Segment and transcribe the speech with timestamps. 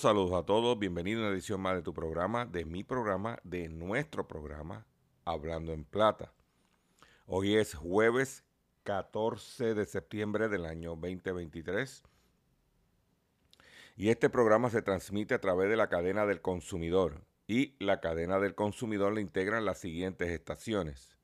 [0.00, 0.78] Saludos a todos, saludos a todos.
[0.78, 4.86] Bienvenido a una edición más de tu programa, de mi programa, de nuestro programa,
[5.26, 6.32] Hablando en Plata.
[7.26, 8.42] Hoy es jueves
[8.84, 12.02] 14 de septiembre del año 2023.
[13.96, 17.20] Y este programa se transmite a través de la cadena del consumidor.
[17.46, 21.18] Y la cadena del consumidor le integran las siguientes estaciones.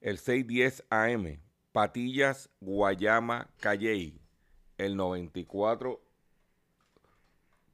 [0.00, 4.20] El 610 AM, Patillas, Guayama, Calley.
[4.78, 6.00] El 94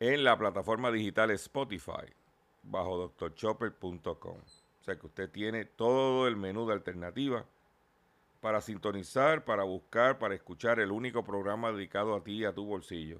[0.00, 2.12] en la plataforma digital Spotify
[2.62, 4.38] bajo drchopper.com.
[4.38, 7.46] O sea que usted tiene todo el menú de alternativa
[8.40, 12.64] para sintonizar, para buscar, para escuchar el único programa dedicado a ti y a tu
[12.66, 13.18] bolsillo.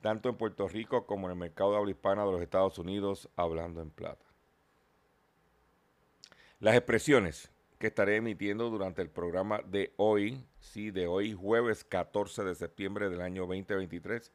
[0.00, 3.28] Tanto en Puerto Rico como en el mercado de habla hispana de los Estados Unidos,
[3.34, 4.24] hablando en plata.
[6.60, 12.44] Las expresiones que estaré emitiendo durante el programa de hoy, sí, de hoy, jueves 14
[12.44, 14.32] de septiembre del año 2023,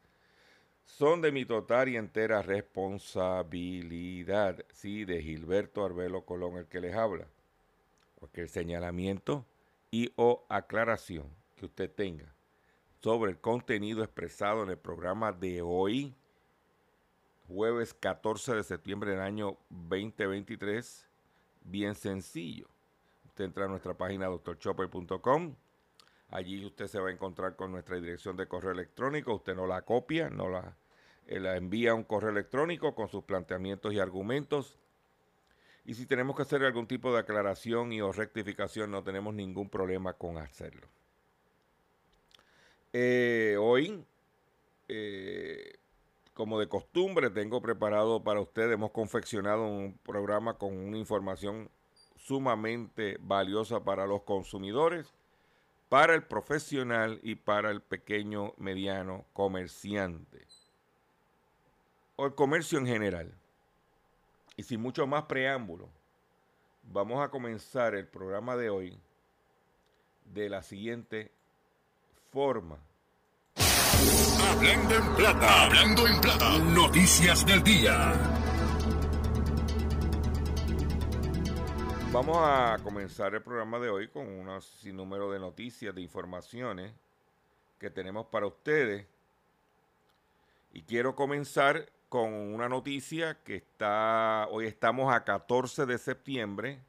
[0.96, 6.94] son de mi total y entera responsabilidad, sí, de Gilberto Arbelo Colón, el que les
[6.94, 7.26] habla.
[8.16, 9.46] Cualquier señalamiento
[9.90, 12.34] y o aclaración que usted tenga
[13.00, 16.14] sobre el contenido expresado en el programa de hoy,
[17.48, 21.08] jueves 14 de septiembre del año 2023,
[21.62, 22.68] bien sencillo.
[23.26, 25.56] Usted entra a nuestra página doctorchopper.com.
[26.28, 29.34] Allí usted se va a encontrar con nuestra dirección de correo electrónico.
[29.34, 30.76] Usted no la copia, no la,
[31.38, 34.76] la envía un correo electrónico con sus planteamientos y argumentos.
[35.84, 39.70] Y si tenemos que hacer algún tipo de aclaración y o rectificación, no tenemos ningún
[39.70, 40.88] problema con hacerlo.
[42.92, 44.04] Eh, hoy,
[44.88, 45.78] eh,
[46.34, 51.70] como de costumbre, tengo preparado para ustedes, hemos confeccionado un programa con una información
[52.16, 55.14] sumamente valiosa para los consumidores,
[55.88, 60.46] para el profesional y para el pequeño, mediano comerciante.
[62.20, 63.32] O el comercio en general.
[64.54, 65.88] Y sin mucho más preámbulo,
[66.82, 69.00] vamos a comenzar el programa de hoy
[70.26, 71.32] de la siguiente
[72.30, 72.76] forma.
[74.50, 76.58] Hablando en plata, hablando en plata.
[76.58, 78.12] Noticias del día.
[82.12, 86.92] Vamos a comenzar el programa de hoy con un sinnúmero de noticias, de informaciones
[87.78, 89.06] que tenemos para ustedes.
[90.74, 96.80] Y quiero comenzar con una noticia que está, hoy estamos a 14 de septiembre.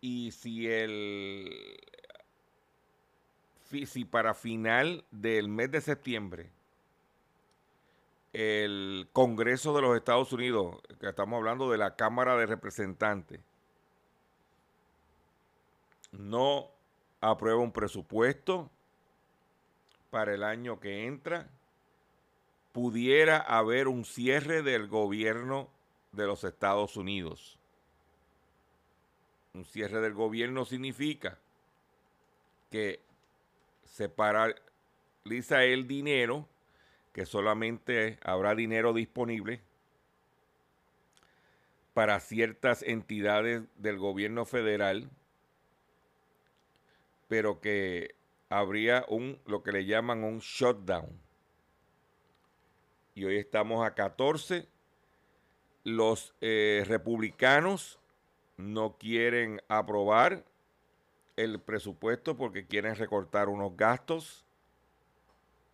[0.00, 1.76] Y si el,
[3.84, 6.50] si para final del mes de septiembre
[8.32, 13.40] el Congreso de los Estados Unidos, que estamos hablando de la Cámara de Representantes,
[16.12, 16.70] no
[17.20, 18.70] aprueba un presupuesto
[20.10, 21.48] para el año que entra,
[22.78, 25.68] pudiera haber un cierre del gobierno
[26.12, 27.58] de los Estados Unidos.
[29.52, 31.40] Un cierre del gobierno significa
[32.70, 33.00] que
[33.84, 36.46] se paraliza el dinero,
[37.12, 39.60] que solamente habrá dinero disponible
[41.94, 45.10] para ciertas entidades del gobierno federal,
[47.26, 48.14] pero que
[48.48, 51.27] habría un lo que le llaman un shutdown.
[53.18, 54.68] Y hoy estamos a 14.
[55.82, 57.98] Los eh, republicanos
[58.56, 60.44] no quieren aprobar
[61.34, 64.44] el presupuesto porque quieren recortar unos gastos.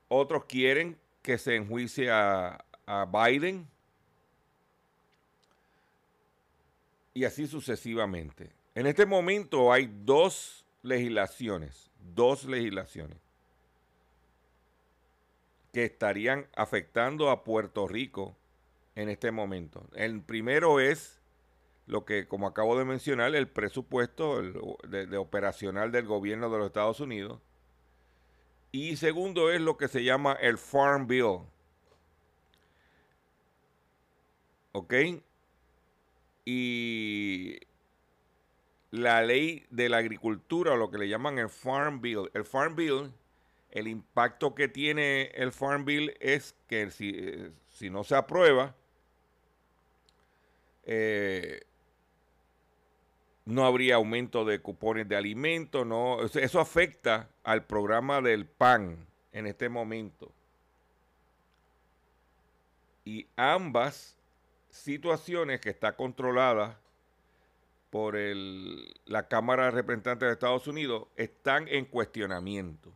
[0.09, 3.69] Otros quieren que se enjuicie a, a Biden.
[7.13, 8.55] Y así sucesivamente.
[8.75, 13.24] En este momento hay dos legislaciones, dos legislaciones
[15.75, 18.37] que estarían afectando a Puerto Rico
[18.95, 19.85] en este momento.
[19.95, 21.21] El primero es
[21.87, 24.41] lo que, como acabo de mencionar, el presupuesto
[24.89, 27.41] de, operacional del gobierno de los Estados Unidos.
[28.71, 31.41] Y segundo es lo que se llama el Farm Bill.
[34.71, 34.95] ¿Ok?
[36.45, 37.59] Y
[38.93, 42.31] la ley de la agricultura, o lo que le llaman el Farm Bill.
[42.33, 43.13] El Farm Bill,
[43.75, 48.75] el impacto que tiene el Farm Bill es que si, si no se aprueba,
[50.85, 51.63] eh,
[53.45, 58.97] no habría aumento de cupones de alimentos, no, eso afecta al programa del PAN
[59.33, 60.31] en este momento.
[63.05, 64.17] Y ambas
[64.71, 66.79] situaciones que está controlada
[67.91, 72.93] por el, la Cámara de Representantes de Estados Unidos están en cuestionamiento.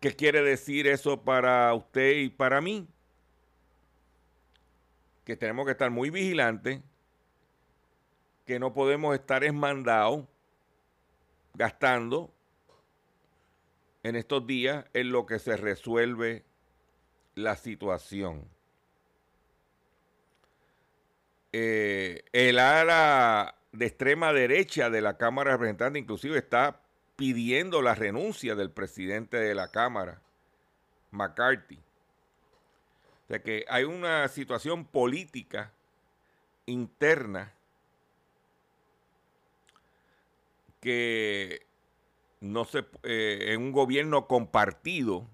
[0.00, 2.86] ¿Qué quiere decir eso para usted y para mí?
[5.24, 6.80] Que tenemos que estar muy vigilantes
[8.46, 10.24] que no podemos estar esmandados
[11.52, 12.32] gastando
[14.02, 16.44] en estos días en lo que se resuelve
[17.34, 18.48] la situación.
[21.52, 26.80] Eh, el ala de extrema derecha de la Cámara de Representantes inclusive está
[27.18, 30.22] pidiendo la renuncia del presidente de la Cámara,
[31.10, 31.74] McCarthy.
[31.74, 35.72] O sea que hay una situación política
[36.66, 37.52] interna
[40.80, 41.66] que
[42.40, 45.26] no se, eh, en un gobierno compartido,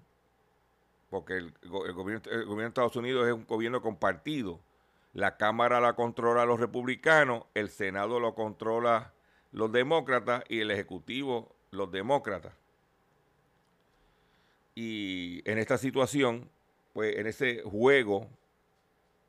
[1.11, 4.59] porque el, gobierno, el gobierno de Estados Unidos es un gobierno compartido,
[5.13, 9.13] la Cámara la controla los republicanos, el Senado lo controla
[9.51, 12.53] los demócratas y el Ejecutivo los demócratas.
[14.73, 16.49] Y en esta situación,
[16.93, 18.27] pues en ese juego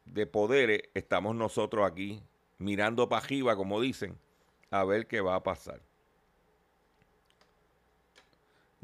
[0.05, 2.23] de poderes, estamos nosotros aquí
[2.59, 4.19] mirando para arriba, como dicen,
[4.71, 5.81] a ver qué va a pasar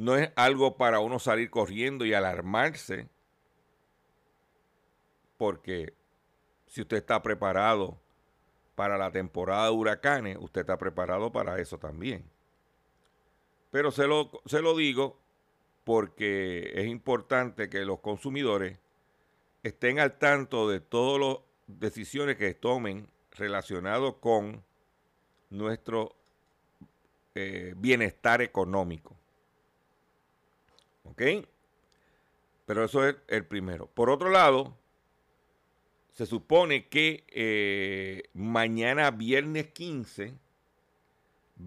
[0.02, 3.09] no es algo para uno salir corriendo y alarmarse,
[5.37, 5.95] porque
[6.66, 7.99] si usted está preparado
[8.75, 12.28] para la temporada de huracanes, usted está preparado para eso también.
[13.73, 15.19] Pero se lo, se lo digo
[15.83, 18.79] porque es importante que los consumidores
[19.62, 21.38] estén al tanto de todas las
[21.81, 24.62] decisiones que tomen relacionados con
[25.49, 26.14] nuestro
[27.35, 29.17] eh, bienestar económico.
[31.05, 31.23] ¿Ok?
[32.67, 33.87] Pero eso es el primero.
[33.87, 34.76] Por otro lado,
[36.12, 40.35] se supone que eh, mañana viernes 15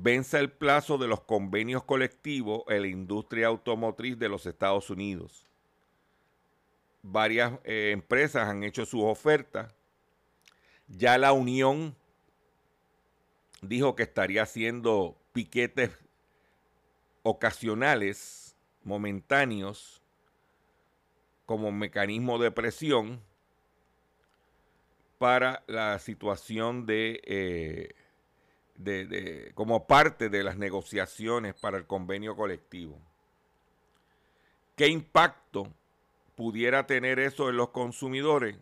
[0.01, 5.45] vence el plazo de los convenios colectivos en la industria automotriz de los Estados Unidos.
[7.01, 9.73] Varias eh, empresas han hecho sus ofertas.
[10.87, 11.95] Ya la Unión
[13.61, 15.91] dijo que estaría haciendo piquetes
[17.23, 20.01] ocasionales momentáneos
[21.45, 23.21] como mecanismo de presión
[25.17, 27.95] para la situación de, eh,
[28.75, 32.99] de, como parte de las negociaciones para el convenio colectivo.
[34.75, 35.67] ¿Qué impacto
[36.35, 38.57] pudiera tener eso en los consumidores?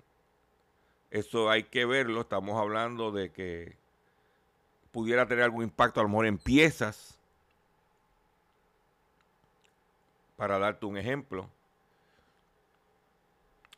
[1.09, 2.21] Eso hay que verlo.
[2.21, 3.75] Estamos hablando de que
[4.91, 7.17] pudiera tener algún impacto a lo mejor en piezas
[10.37, 11.49] para darte un ejemplo,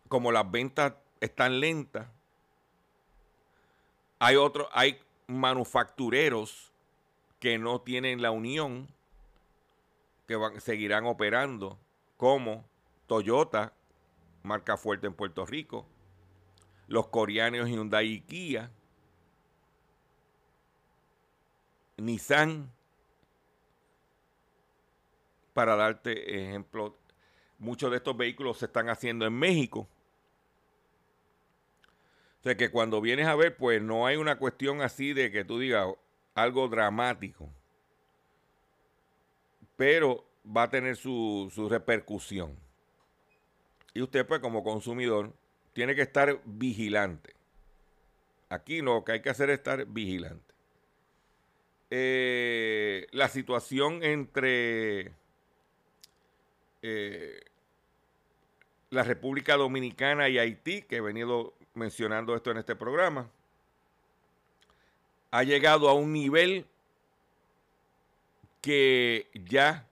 [0.08, 2.08] como las ventas están lentas,
[4.20, 6.72] hay otros, hay manufactureros
[7.39, 8.88] que no tienen la unión,
[10.27, 11.77] que seguirán operando,
[12.17, 12.65] como
[13.08, 13.74] Toyota,
[14.44, 15.86] marca fuerte en Puerto Rico,
[16.88, 18.72] los coreanos Hyundai y Kia,
[21.98, 22.72] Nissan,
[25.53, 26.98] para darte ejemplo,
[27.60, 29.88] muchos de estos vehículos se están haciendo en México.
[32.46, 35.58] Sea que cuando vienes a ver, pues no hay una cuestión así de que tú
[35.58, 35.88] digas
[36.36, 37.50] algo dramático.
[39.75, 40.24] Pero
[40.56, 42.56] va a tener su, su repercusión.
[43.96, 45.34] Y usted, pues, como consumidor,
[45.74, 47.34] tiene que estar vigilante.
[48.50, 50.54] Aquí lo que hay que hacer es estar vigilante.
[51.90, 55.14] Eh, la situación entre
[56.84, 57.40] eh,
[58.92, 63.29] la República Dominicana y Haití, que he venido mencionando esto en este programa,
[65.32, 66.65] ha llegado a un nivel
[68.62, 69.86] que ya,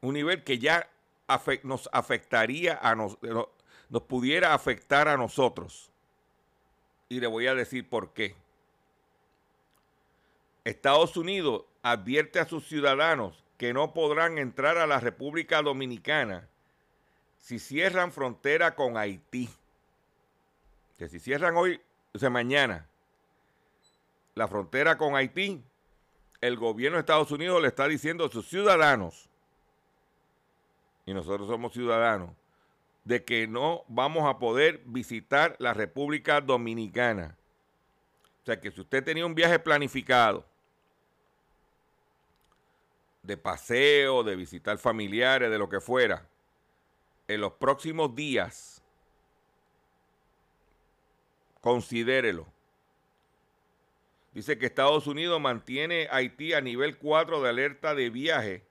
[0.00, 0.88] un nivel que ya
[1.62, 3.48] nos afectaría a nos, no-
[3.90, 5.90] nos pudiera afectar a nosotros.
[7.08, 8.34] Y le voy a decir por qué.
[10.64, 16.48] Estados Unidos advierte a sus ciudadanos que no podrán entrar a la República Dominicana
[17.38, 19.48] si cierran frontera con Haití.
[20.98, 21.80] Que si cierran hoy,
[22.12, 22.86] o sea, mañana,
[24.34, 25.62] la frontera con Haití,
[26.40, 29.28] el gobierno de Estados Unidos le está diciendo a sus ciudadanos,
[31.06, 32.30] y nosotros somos ciudadanos,
[33.04, 37.36] de que no vamos a poder visitar la República Dominicana.
[38.42, 40.44] O sea que si usted tenía un viaje planificado
[43.22, 46.26] de paseo, de visitar familiares, de lo que fuera,
[47.26, 48.77] en los próximos días,
[51.60, 52.46] considérelo.
[54.32, 58.62] Dice que Estados Unidos mantiene a Haití a nivel 4 de alerta de viaje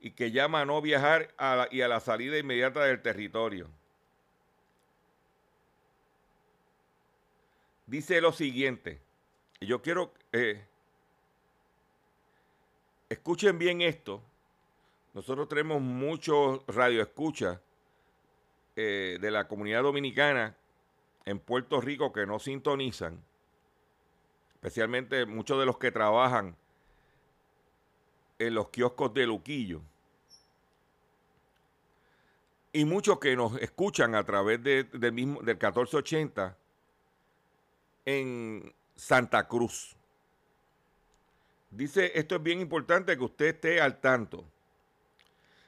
[0.00, 1.34] y que llama a no viajar
[1.70, 3.68] y a la salida inmediata del territorio.
[7.86, 9.00] Dice lo siguiente,
[9.60, 10.64] yo quiero, eh,
[13.08, 14.22] escuchen bien esto,
[15.12, 17.58] nosotros tenemos muchos radioescuchas
[18.76, 20.56] eh, de la comunidad dominicana
[21.24, 23.22] en Puerto Rico que no sintonizan,
[24.54, 26.56] especialmente muchos de los que trabajan
[28.38, 29.80] en los kioscos de Luquillo.
[32.72, 36.56] Y muchos que nos escuchan a través de- mismo, del 1480
[38.06, 39.96] en Santa Cruz.
[41.70, 44.44] Dice, esto es bien importante que usted esté al tanto.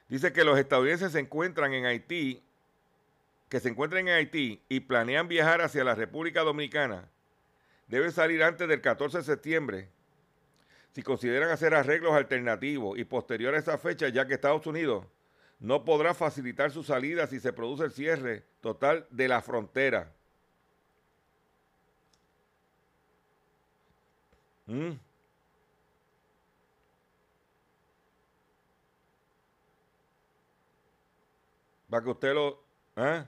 [0.09, 2.41] Dice que los estadounidenses se encuentran en Haití,
[3.53, 7.07] que se encuentran en Haití y planean viajar hacia la República Dominicana,
[7.87, 9.89] deben salir antes del 14 de septiembre
[10.91, 15.05] si consideran hacer arreglos alternativos y posterior a esa fecha, ya que Estados Unidos
[15.59, 20.11] no podrá facilitar su salida si se produce el cierre total de la frontera.
[24.65, 24.93] Mm.
[31.87, 32.59] Para que usted lo...
[32.95, 33.27] ¿ah?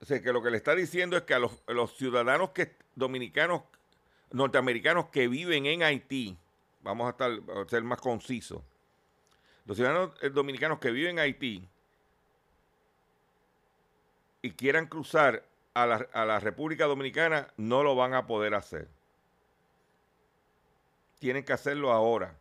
[0.00, 3.62] O sea, que lo que le está diciendo es que a los, ciudadanos que, dominicanos,
[4.32, 6.38] norteamericanos que viven en Haití,
[6.82, 8.62] vamos a, estar, a ser más concisos,
[9.66, 11.68] los ciudadanos eh, dominicanos que viven en Haití
[14.40, 18.88] y quieran cruzar a la, a la República Dominicana, no lo van a poder hacer.
[21.18, 22.34] Tienen que hacerlo ahora.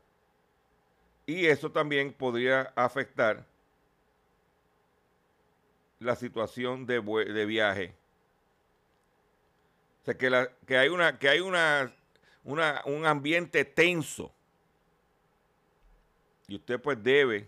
[1.25, 3.45] Y eso también podría afectar
[5.99, 7.93] la situación de, de viaje.
[10.01, 11.93] O sea, que, la- que hay, una, que hay una,
[12.43, 14.31] una- un ambiente tenso.
[16.47, 17.47] Y usted pues debe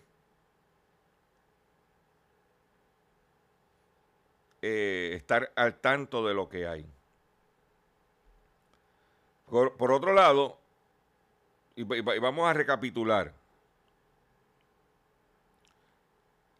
[4.61, 6.85] eh, estar al tanto de lo que hay.
[9.49, 10.57] Por, por otro lado,
[11.75, 13.33] y vamos a recapitular.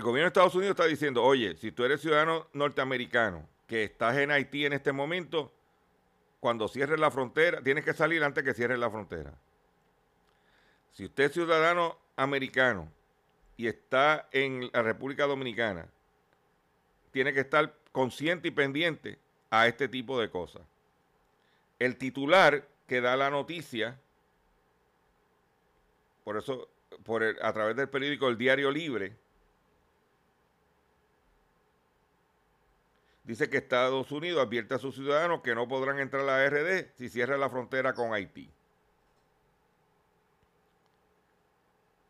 [0.01, 4.17] El gobierno de Estados Unidos está diciendo, oye, si tú eres ciudadano norteamericano que estás
[4.17, 5.53] en Haití en este momento,
[6.39, 9.31] cuando cierres la frontera, tienes que salir antes que cierres la frontera.
[10.91, 12.91] Si usted es ciudadano americano
[13.57, 15.85] y está en la República Dominicana,
[17.11, 19.19] tiene que estar consciente y pendiente
[19.51, 20.63] a este tipo de cosas.
[21.77, 23.99] El titular que da la noticia
[26.23, 26.69] por eso,
[27.03, 29.15] por a través del periódico El Diario Libre,
[33.31, 36.91] dice que Estados Unidos advierte a sus ciudadanos que no podrán entrar a la RD
[36.97, 38.51] si cierra la frontera con Haití.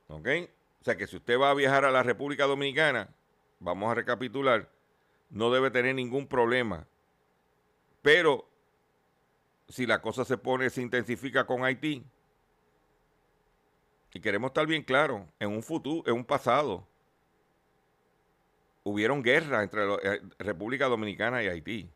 [0.07, 0.27] ¿Ok?
[0.81, 3.07] O sea que si usted va a viajar a la República Dominicana,
[3.59, 4.67] vamos a recapitular,
[5.29, 6.87] no debe tener ningún problema.
[8.01, 8.49] Pero
[9.69, 12.03] si la cosa se pone, se intensifica con Haití,
[14.11, 16.87] y queremos estar bien claros, en un futuro, en un pasado,
[18.83, 21.89] hubieron guerras entre eh, República Dominicana y Haití.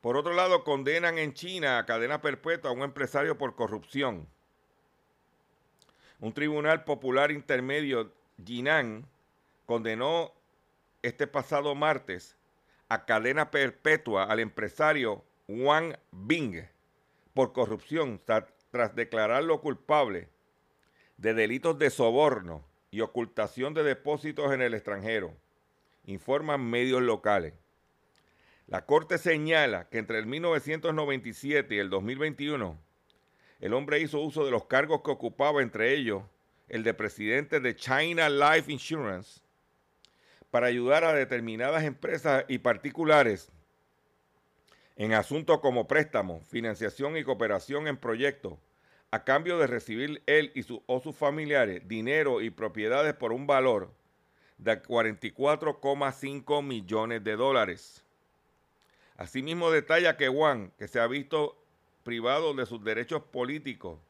[0.00, 4.28] Por otro lado, condenan en China a cadena perpetua a un empresario por corrupción.
[6.20, 8.12] Un tribunal popular intermedio,
[8.44, 9.06] Jinan,
[9.66, 10.32] condenó
[11.02, 12.36] este pasado martes
[12.88, 16.66] a cadena perpetua al empresario Wang Bing
[17.32, 20.28] por corrupción tra- tras declararlo culpable
[21.16, 25.34] de delitos de soborno y ocultación de depósitos en el extranjero,
[26.04, 27.54] informan medios locales.
[28.66, 32.78] La Corte señala que entre el 1997 y el 2021,
[33.60, 36.22] el hombre hizo uso de los cargos que ocupaba, entre ellos
[36.68, 39.40] el de presidente de China Life Insurance,
[40.50, 43.50] para ayudar a determinadas empresas y particulares
[44.96, 48.58] en asuntos como préstamos, financiación y cooperación en proyectos,
[49.14, 53.92] a cambio de recibir él y o sus familiares dinero y propiedades por un valor
[54.58, 58.02] de 44,5 millones de dólares.
[59.16, 61.56] Asimismo detalla que Juan, que se ha visto
[62.02, 64.00] privado de sus derechos políticos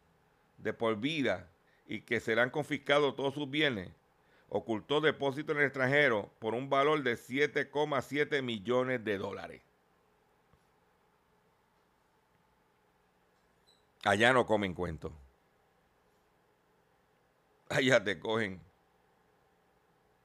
[0.57, 1.51] de por vida
[1.87, 3.91] y que serán confiscados todos sus bienes,
[4.49, 9.61] ocultó depósitos en el extranjero por un valor de 7,7 millones de dólares.
[14.05, 15.13] Allá no comen cuentos.
[17.71, 18.61] Allá te cogen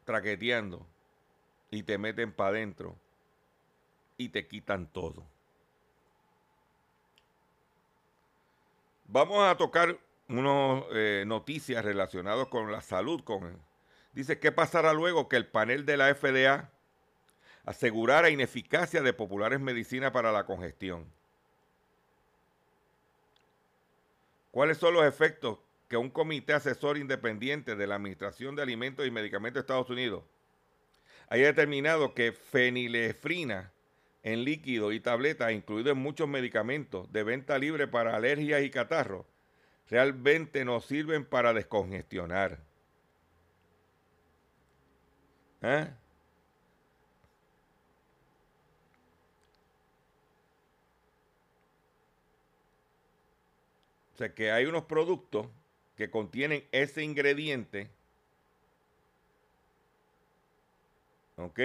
[0.04, 0.86] traqueteando
[1.72, 2.98] y te meten para adentro
[4.18, 5.26] y te quitan todo.
[9.06, 13.24] Vamos a tocar unas eh, noticias relacionadas con la salud.
[13.24, 13.58] Con,
[14.12, 16.70] dice, ¿qué pasará luego que el panel de la FDA
[17.64, 21.19] asegurara ineficacia de populares medicinas para la congestión?
[24.52, 29.12] ¿Cuáles son los efectos que un comité asesor independiente de la Administración de Alimentos y
[29.12, 30.24] Medicamentos de Estados Unidos
[31.30, 33.72] haya determinado que fenilefrina
[34.24, 39.26] en líquido y tableta, incluido en muchos medicamentos de venta libre para alergias y catarros,
[39.90, 42.60] realmente no sirven para descongestionar?
[45.62, 45.88] ¿Eh?
[54.20, 55.48] Sea que hay unos productos
[55.96, 57.90] que contienen ese ingrediente.
[61.38, 61.60] ¿Ok?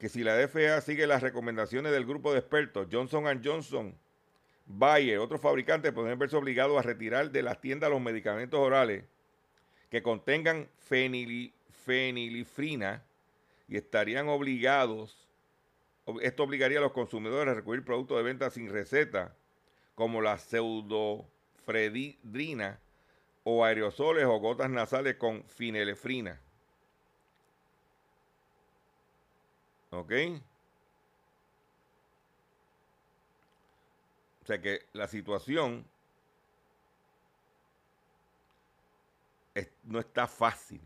[0.00, 3.94] que si la FDA sigue las recomendaciones del grupo de expertos Johnson Johnson,
[4.64, 9.04] Bayer, otros fabricantes podrían verse obligados a retirar de las tiendas los medicamentos orales
[9.90, 11.52] que contengan fenili-
[11.84, 13.02] fenilifrina
[13.68, 15.28] y estarían obligados,
[16.06, 19.34] ob- esto obligaría a los consumidores a recurrir productos de venta sin receta,
[19.96, 22.78] como la pseudofredrina
[23.44, 26.40] o aerosoles o gotas nasales con finelefrina.
[29.90, 30.12] ¿Ok?
[34.42, 35.86] O sea que la situación
[39.54, 40.80] es- no está fácil.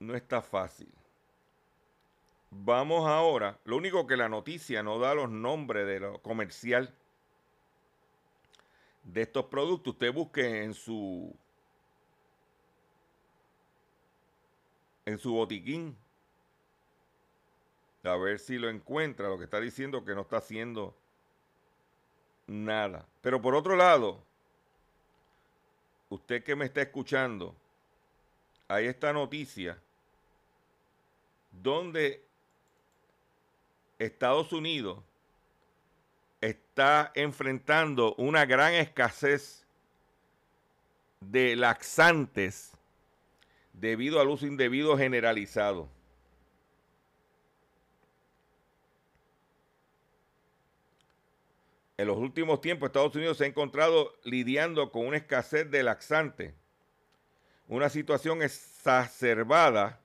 [0.00, 0.88] No está fácil.
[2.50, 3.58] Vamos ahora.
[3.64, 6.94] Lo único que la noticia no da los nombres de lo comercial
[9.04, 9.94] de estos productos.
[9.94, 11.34] Usted busque en su
[15.08, 15.96] en su botiquín
[18.04, 19.28] a ver si lo encuentra.
[19.28, 20.94] Lo que está diciendo que no está haciendo
[22.46, 23.06] nada.
[23.22, 24.22] Pero por otro lado,
[26.10, 27.54] usted que me está escuchando,
[28.68, 29.78] hay esta noticia
[31.50, 32.22] donde
[33.98, 35.02] Estados Unidos
[36.42, 39.66] está enfrentando una gran escasez
[41.20, 42.77] de laxantes
[43.80, 45.88] debido al uso indebido generalizado.
[51.96, 56.54] En los últimos tiempos Estados Unidos se ha encontrado lidiando con una escasez de laxante,
[57.66, 60.00] una situación exacerbada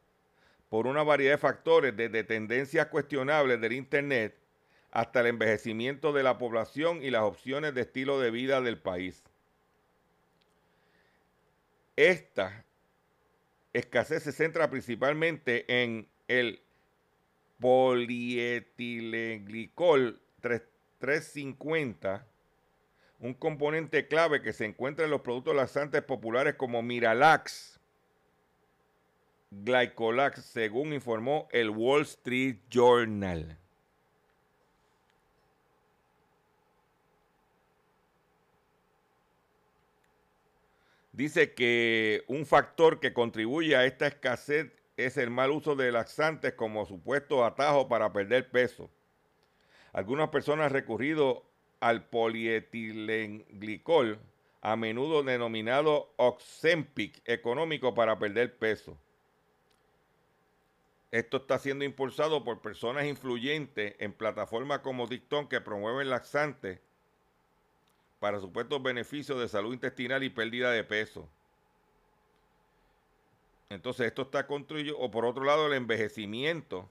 [0.69, 4.35] por una variedad de factores, desde tendencias cuestionables del Internet
[4.89, 9.23] hasta el envejecimiento de la población y las opciones de estilo de vida del país.
[11.95, 12.53] Estas
[13.73, 16.61] escasez se centra principalmente en el
[17.59, 22.25] polietilenglicol 350,
[23.19, 27.79] un componente clave que se encuentra en los productos laxantes populares como Miralax,
[29.51, 33.59] Glycolax, según informó el Wall Street Journal.
[41.13, 46.53] Dice que un factor que contribuye a esta escasez es el mal uso de laxantes
[46.53, 48.89] como supuesto atajo para perder peso.
[49.91, 51.45] Algunas personas han recurrido
[51.79, 54.19] al polietilenglicol,
[54.61, 58.97] a menudo denominado Oxempic económico para perder peso.
[61.11, 66.79] Esto está siendo impulsado por personas influyentes en plataformas como TikTok que promueven laxantes
[68.23, 71.27] para supuestos beneficios de salud intestinal y pérdida de peso.
[73.69, 76.89] Entonces esto está construido, o por otro lado el envejecimiento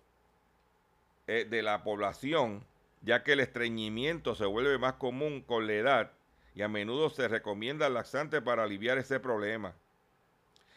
[1.27, 2.63] eh, de la población,
[3.01, 6.13] ya que el estreñimiento se vuelve más común con la edad
[6.55, 9.73] y a menudo se recomienda laxante para aliviar ese problema.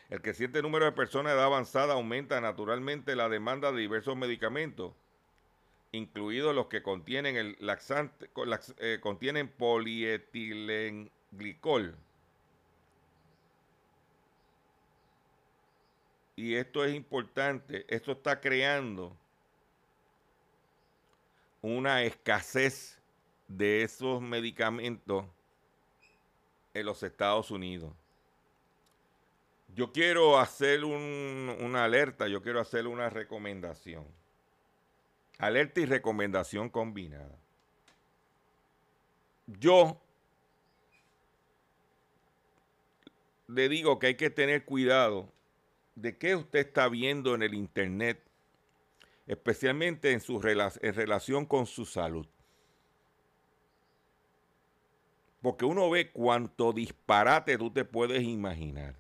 [0.10, 4.94] El creciente número de personas de edad avanzada aumenta naturalmente la demanda de diversos medicamentos
[5.96, 8.30] incluidos los que contienen el laxante,
[8.80, 9.00] eh,
[9.58, 11.96] polietilenglicol.
[16.36, 19.16] Y esto es importante, esto está creando
[21.62, 23.00] una escasez
[23.48, 25.26] de esos medicamentos
[26.74, 27.94] en los Estados Unidos.
[29.74, 34.06] Yo quiero hacer una alerta, yo quiero hacer una recomendación.
[35.38, 37.38] Alerta y recomendación combinada.
[39.48, 40.02] Yo
[43.48, 45.32] le digo que hay que tener cuidado
[45.96, 48.22] de qué usted está viendo en el Internet,
[49.28, 52.28] especialmente en, su en relación con su salud.
[55.42, 58.96] Porque uno ve cuánto disparate tú te puedes imaginar.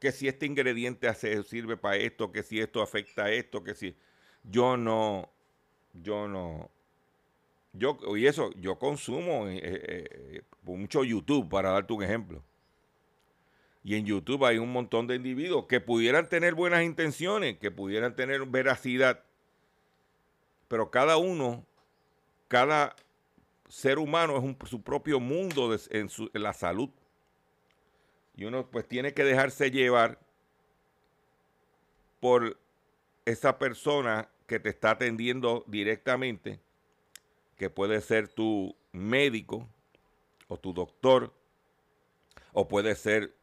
[0.00, 1.12] Que si este ingrediente
[1.44, 3.94] sirve para esto, que si esto afecta a esto, que si
[4.42, 5.30] yo no,
[5.92, 6.70] yo no,
[7.74, 12.42] yo, y eso, yo consumo eh, eh, eh, mucho YouTube, para darte un ejemplo.
[13.84, 18.16] Y en YouTube hay un montón de individuos que pudieran tener buenas intenciones, que pudieran
[18.16, 19.22] tener veracidad,
[20.68, 21.64] pero cada uno,
[22.48, 22.96] cada
[23.68, 26.90] ser humano es su propio mundo en la salud.
[28.34, 30.18] Y uno pues tiene que dejarse llevar
[32.20, 32.58] por
[33.24, 36.60] esa persona que te está atendiendo directamente,
[37.56, 39.68] que puede ser tu médico
[40.48, 41.32] o tu doctor,
[42.52, 43.34] o puede ser,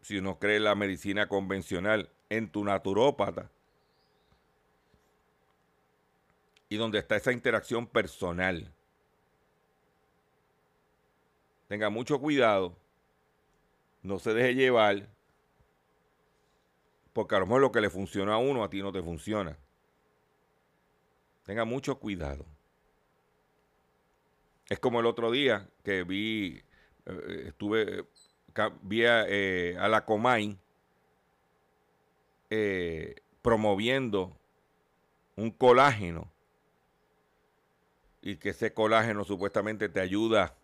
[0.00, 3.50] si uno cree en la medicina convencional, en tu naturópata.
[6.68, 8.72] Y donde está esa interacción personal.
[11.68, 12.76] Tenga mucho cuidado
[14.02, 15.08] no se deje llevar,
[17.12, 19.58] porque a lo mejor lo que le funciona a uno a ti no te funciona.
[21.44, 22.46] Tenga mucho cuidado.
[24.68, 26.62] Es como el otro día que vi,
[27.06, 28.06] eh, estuve,
[28.82, 30.56] vi a, eh, la Comay
[32.48, 34.36] eh, promoviendo
[35.36, 36.30] un colágeno
[38.22, 40.56] y que ese colágeno supuestamente te ayuda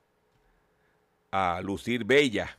[1.32, 2.58] a lucir bella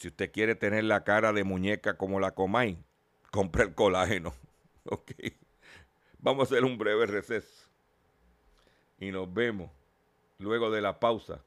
[0.00, 2.82] si usted quiere tener la cara de muñeca como la Comay,
[3.30, 4.34] compre el colágeno.
[4.84, 5.12] Ok.
[6.20, 7.68] Vamos a hacer un breve receso.
[8.98, 9.70] Y nos vemos
[10.38, 11.44] luego de la pausa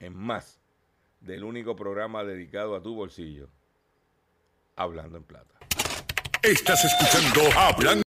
[0.00, 0.58] en más
[1.20, 3.48] del único programa dedicado a tu bolsillo,
[4.74, 5.54] Hablando en Plata.
[6.42, 8.02] Estás escuchando Hablando.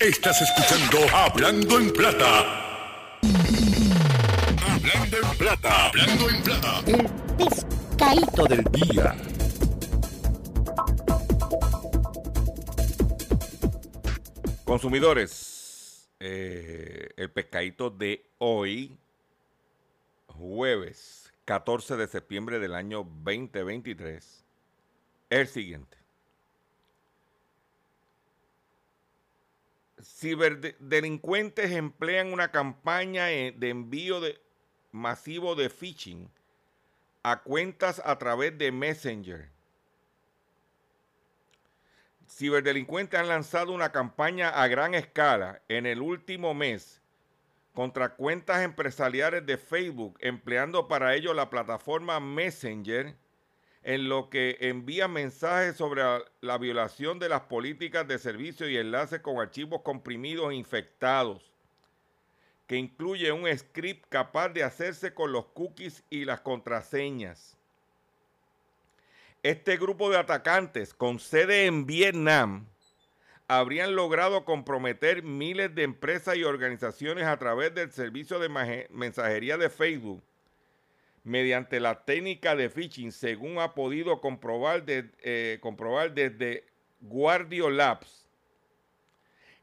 [0.00, 3.18] Estás escuchando Hablando en Plata.
[4.66, 5.88] Hablando en Plata.
[5.88, 6.82] Hablando en Plata.
[6.86, 9.14] El pescadito del día.
[14.64, 18.96] Consumidores, eh, el pescadito de hoy,
[20.28, 24.44] jueves 14 de septiembre del año 2023, es
[25.28, 25.99] el siguiente.
[30.02, 34.40] Ciberdelincuentes emplean una campaña eh, de envío de
[34.92, 36.30] masivo de phishing
[37.22, 39.50] a cuentas a través de Messenger.
[42.28, 47.00] Ciberdelincuentes han lanzado una campaña a gran escala en el último mes
[47.74, 53.16] contra cuentas empresariales de Facebook, empleando para ello la plataforma Messenger,
[53.82, 56.02] en lo que envía mensajes sobre
[56.40, 61.50] la violación de las políticas de servicio y enlaces con archivos comprimidos e infectados,
[62.66, 67.56] que incluye un script capaz de hacerse con los cookies y las contraseñas.
[69.42, 72.66] Este grupo de atacantes con sede en Vietnam
[73.48, 79.70] habrían logrado comprometer miles de empresas y organizaciones a través del servicio de mensajería de
[79.70, 80.22] Facebook
[81.24, 86.64] mediante la técnica de phishing, según ha podido comprobar, eh, comprobar desde
[87.00, 88.28] Guardio Labs.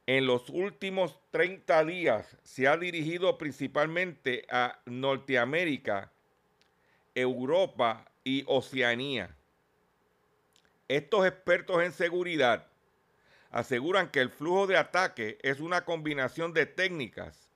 [0.06, 6.12] En los últimos 30 días se ha dirigido principalmente a Norteamérica,
[7.14, 9.36] Europa y Oceanía.
[10.88, 12.68] Estos expertos en seguridad
[13.52, 17.47] aseguran que el flujo de ataque es una combinación de técnicas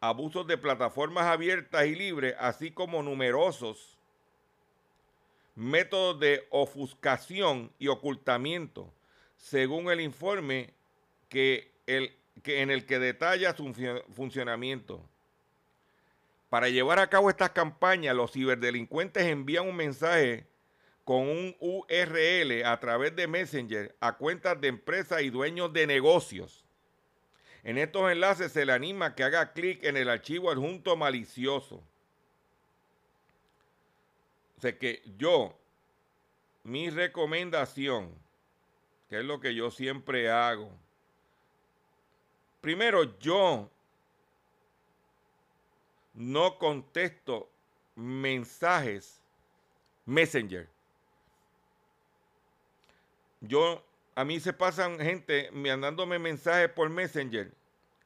[0.00, 3.96] abusos de plataformas abiertas y libres, así como numerosos
[5.54, 8.92] métodos de ofuscación y ocultamiento,
[9.38, 10.74] según el informe
[11.28, 13.72] que el, que en el que detalla su
[14.14, 15.02] funcionamiento.
[16.50, 20.46] Para llevar a cabo estas campañas, los ciberdelincuentes envían un mensaje
[21.04, 26.65] con un URL a través de Messenger a cuentas de empresas y dueños de negocios
[27.66, 31.82] en estos enlaces se le anima a que haga clic en el archivo adjunto malicioso.
[34.56, 35.52] O sea que yo,
[36.62, 38.14] mi recomendación,
[39.08, 40.70] que es lo que yo siempre hago,
[42.60, 43.68] primero yo
[46.14, 47.50] no contesto
[47.96, 49.20] mensajes
[50.04, 50.68] Messenger.
[53.40, 53.84] Yo
[54.16, 57.52] a mí se pasan gente mandándome mensajes por Messenger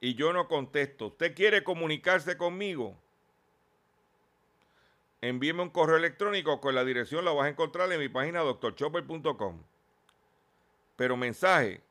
[0.01, 1.07] y yo no contesto.
[1.07, 2.97] ¿Usted quiere comunicarse conmigo?
[5.21, 9.63] Envíeme un correo electrónico con la dirección, la vas a encontrar en mi página doctorchopper.com.
[10.97, 11.81] Pero mensaje,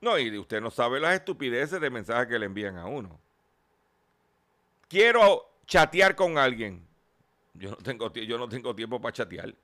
[0.00, 3.20] no, y usted no sabe las estupideces de mensajes que le envían a uno.
[4.88, 6.86] Quiero chatear con alguien.
[7.52, 9.54] Yo no tengo, yo no tengo tiempo para chatear.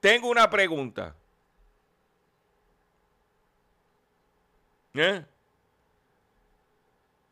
[0.00, 1.14] Tengo una pregunta.
[5.00, 5.24] ¿Eh?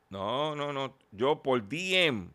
[0.08, 0.96] No, no, no.
[1.10, 2.30] Yo por DM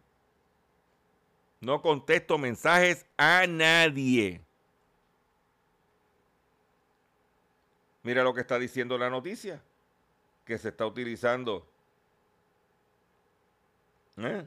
[1.62, 4.42] no contesto mensajes a nadie.
[8.04, 9.64] Mira lo que está diciendo la noticia,
[10.44, 11.66] que se está utilizando.
[14.18, 14.46] ¿Eh?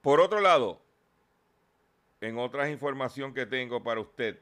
[0.00, 0.80] Por otro lado,
[2.20, 4.40] en otras información que tengo para usted,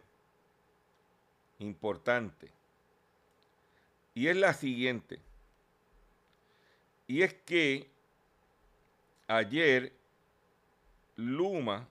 [1.59, 2.58] importante,
[4.19, 5.21] y es la siguiente.
[7.07, 7.89] Y es que
[9.29, 9.93] ayer
[11.15, 11.89] Luma,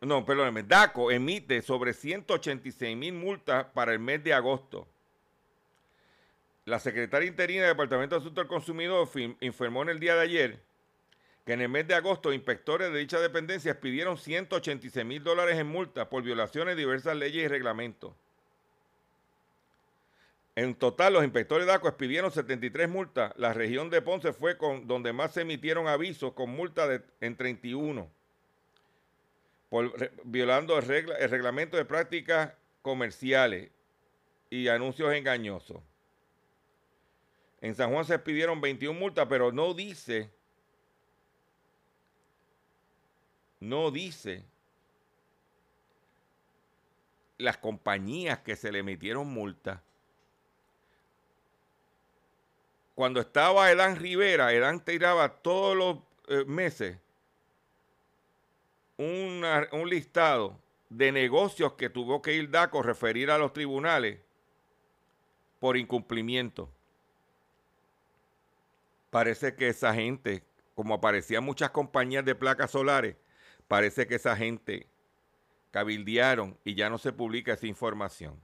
[0.00, 4.86] no, perdóneme, DACO emite sobre 186 mil multas para el mes de agosto.
[6.64, 9.08] La secretaria interina del Departamento de Asuntos del Consumidor
[9.40, 10.62] informó en el día de ayer
[11.44, 15.66] que en el mes de agosto inspectores de dicha dependencia pidieron 186 mil dólares en
[15.66, 18.14] multas por violaciones de diversas leyes y reglamentos.
[20.58, 23.32] En total, los inspectores de ACO expidieron 73 multas.
[23.36, 28.10] La región de Ponce fue donde más se emitieron avisos con multas en 31,
[29.68, 33.70] por, violando el, el reglamento de prácticas comerciales
[34.50, 35.80] y anuncios engañosos.
[37.60, 40.28] En San Juan se expidieron 21 multas, pero no dice,
[43.60, 44.44] no dice
[47.36, 49.82] las compañías que se le emitieron multas.
[52.98, 56.98] Cuando estaba Edán Rivera, Edán tiraba todos los eh, meses
[58.96, 64.18] un listado de negocios que tuvo que ir DACO referir a los tribunales
[65.60, 66.74] por incumplimiento.
[69.10, 70.42] Parece que esa gente,
[70.74, 73.14] como aparecían muchas compañías de placas solares,
[73.68, 74.88] parece que esa gente
[75.70, 78.42] cabildearon y ya no se publica esa información.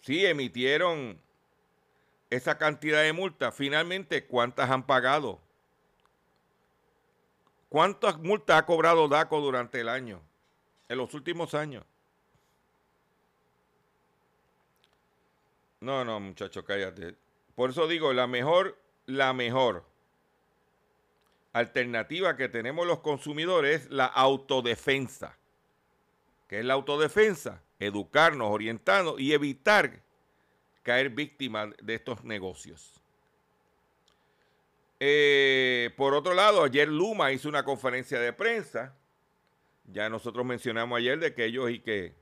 [0.00, 1.27] Sí, emitieron
[2.30, 3.54] esa cantidad de multas.
[3.54, 5.40] Finalmente, ¿cuántas han pagado?
[7.68, 10.22] ¿Cuántas multas ha cobrado DACO durante el año?
[10.88, 11.84] En los últimos años.
[15.80, 17.14] No, no, muchacho, cállate.
[17.54, 19.84] Por eso digo, la mejor, la mejor
[21.52, 25.36] alternativa que tenemos los consumidores es la autodefensa.
[26.48, 27.62] ¿Qué es la autodefensa?
[27.78, 30.02] Educarnos, orientarnos y evitar
[30.82, 33.00] caer víctimas de estos negocios.
[35.00, 38.94] Eh, por otro lado, ayer Luma hizo una conferencia de prensa.
[39.84, 42.14] Ya nosotros mencionamos ayer de que ellos y que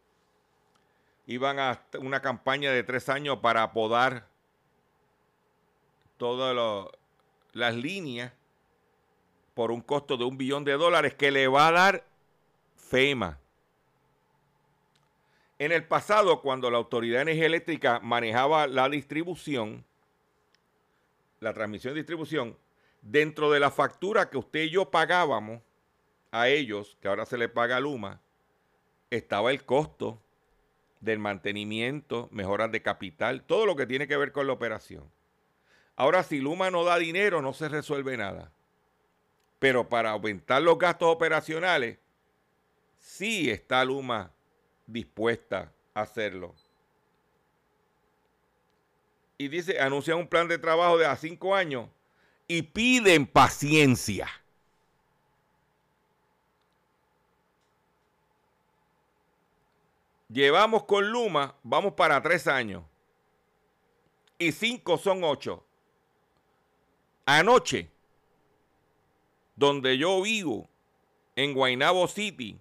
[1.26, 4.28] iban a una campaña de tres años para apodar
[6.16, 6.54] todas
[7.52, 8.32] las líneas
[9.54, 12.04] por un costo de un billón de dólares que le va a dar
[12.76, 13.38] FEMA.
[15.58, 19.84] En el pasado, cuando la Autoridad de Energía Eléctrica manejaba la distribución,
[21.40, 22.58] la transmisión y distribución,
[23.00, 25.62] dentro de la factura que usted y yo pagábamos
[26.30, 28.20] a ellos, que ahora se le paga a Luma,
[29.10, 30.20] estaba el costo
[31.00, 35.10] del mantenimiento, mejoras de capital, todo lo que tiene que ver con la operación.
[35.94, 38.52] Ahora, si Luma no da dinero, no se resuelve nada.
[39.58, 41.98] Pero para aumentar los gastos operacionales,
[42.98, 44.35] sí está Luma
[44.86, 46.54] dispuesta a hacerlo.
[49.38, 51.88] Y dice, anuncia un plan de trabajo de a cinco años
[52.48, 54.28] y piden paciencia.
[60.28, 62.82] Llevamos con Luma, vamos para tres años.
[64.38, 65.64] Y cinco son ocho.
[67.24, 67.90] Anoche,
[69.54, 70.68] donde yo vivo,
[71.36, 72.58] en Guaynabo City,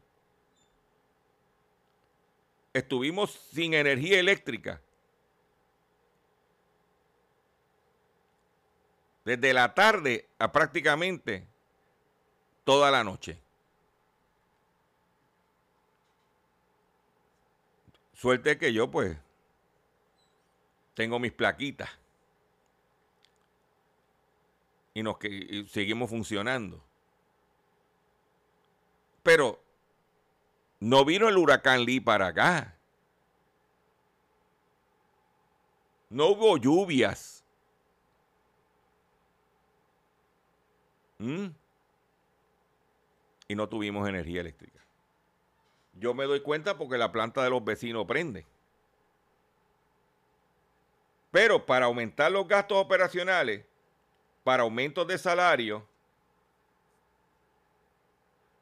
[2.75, 4.81] estuvimos sin energía eléctrica.
[9.23, 11.47] Desde la tarde a prácticamente
[12.65, 13.39] toda la noche.
[18.13, 19.17] Suerte que yo pues
[20.95, 21.89] tengo mis plaquitas
[24.93, 26.83] y nos y seguimos funcionando.
[29.23, 29.64] Pero
[30.79, 32.75] no vino el huracán Lee para acá.
[36.09, 37.43] No hubo lluvias.
[41.17, 41.47] ¿Mm?
[43.47, 44.79] Y no tuvimos energía eléctrica.
[45.93, 48.45] Yo me doy cuenta porque la planta de los vecinos prende.
[51.31, 53.65] Pero para aumentar los gastos operacionales,
[54.43, 55.85] para aumentos de salario,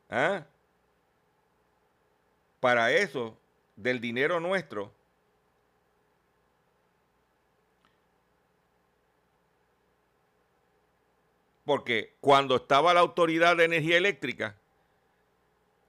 [0.10, 0.46] ¿ah?
[2.64, 3.38] Para eso,
[3.76, 4.94] del dinero nuestro,
[11.66, 14.56] porque cuando estaba la Autoridad de Energía Eléctrica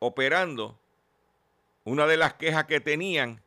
[0.00, 0.76] operando,
[1.84, 3.40] una de las quejas que tenían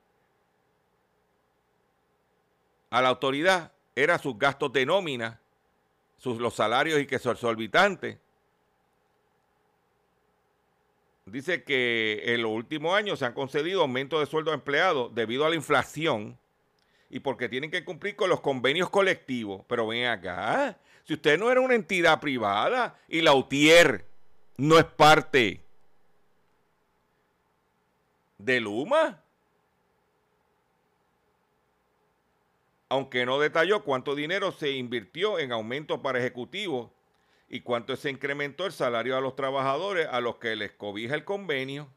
[2.90, 5.42] a la autoridad era sus gastos de nómina,
[6.16, 8.20] sus, los salarios y que son exorbitantes.
[11.28, 15.46] Dice que en los últimos años se han concedido aumentos de sueldo a empleados debido
[15.46, 16.40] a la inflación
[17.10, 19.64] y porque tienen que cumplir con los convenios colectivos.
[19.68, 24.06] Pero ven acá, si usted no era una entidad privada y la UTIER
[24.56, 25.62] no es parte
[28.38, 29.22] de Luma,
[32.88, 36.90] aunque no detalló cuánto dinero se invirtió en aumentos para ejecutivos
[37.50, 41.24] y cuánto se incrementó el salario a los trabajadores a los que les cobija el
[41.26, 41.90] convenio.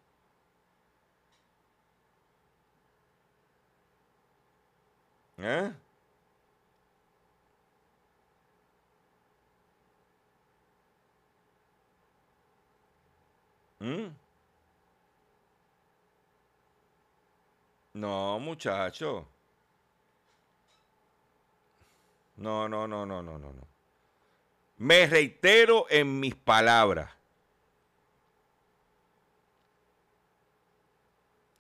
[5.39, 5.73] ¿Eh?
[13.81, 14.11] ¿Mm?
[17.95, 19.29] No, muchacho.
[22.37, 23.69] No, no, no, no, no, no, no.
[24.81, 27.11] Me reitero en mis palabras.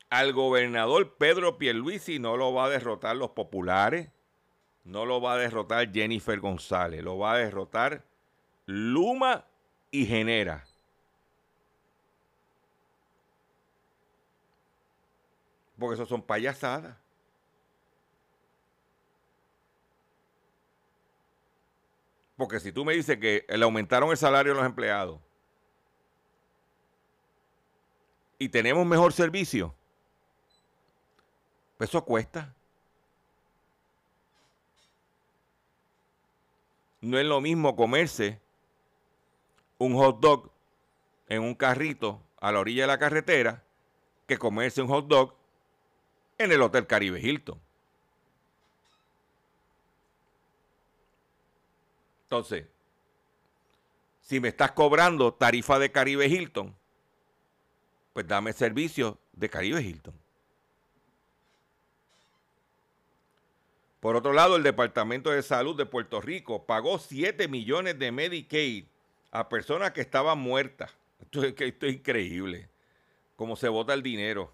[0.08, 4.08] Al gobernador Pedro Pierluisi no lo va a derrotar los populares,
[4.84, 8.04] no lo va a derrotar Jennifer González, lo va a derrotar
[8.64, 9.44] Luma
[9.90, 10.64] y Genera.
[15.78, 16.96] Porque eso son payasadas.
[22.41, 25.20] Porque si tú me dices que le aumentaron el salario a los empleados
[28.38, 29.74] y tenemos mejor servicio,
[31.76, 32.55] pues eso cuesta.
[37.03, 38.41] No es lo mismo comerse
[39.76, 40.51] un hot dog
[41.28, 43.62] en un carrito a la orilla de la carretera
[44.26, 45.34] que comerse un hot dog
[46.38, 47.61] en el Hotel Caribe Hilton.
[52.30, 52.64] Entonces,
[54.20, 56.76] si me estás cobrando tarifa de Caribe Hilton,
[58.12, 60.14] pues dame servicio de Caribe Hilton.
[63.98, 68.84] Por otro lado, el Departamento de Salud de Puerto Rico pagó 7 millones de Medicaid
[69.32, 70.92] a personas que estaban muertas.
[71.20, 72.68] Esto es, increíble.
[73.34, 74.52] Cómo se vota el dinero.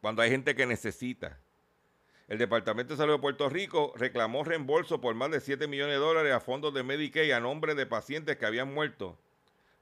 [0.00, 1.41] Cuando hay gente que necesita.
[2.32, 6.00] El Departamento de Salud de Puerto Rico reclamó reembolso por más de 7 millones de
[6.00, 9.18] dólares a fondos de Medicaid a nombre de pacientes que habían muerto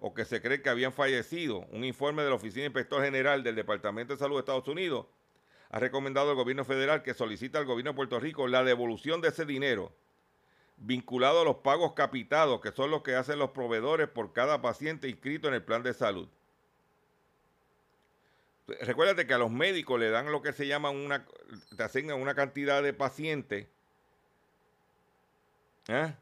[0.01, 1.61] o que se cree que habían fallecido.
[1.71, 5.07] Un informe de la Oficina Inspector General del Departamento de Salud de Estados Unidos
[5.71, 9.29] ha recomendado al gobierno federal que solicita al gobierno de Puerto Rico la devolución de
[9.29, 9.93] ese dinero
[10.77, 15.09] vinculado a los pagos capitados, que son los que hacen los proveedores por cada paciente
[15.09, 16.29] inscrito en el plan de salud.
[18.81, 21.27] Recuérdate que a los médicos le dan lo que se llama una,
[21.77, 23.67] te asignan una cantidad de pacientes,
[25.89, 26.15] ¿eh?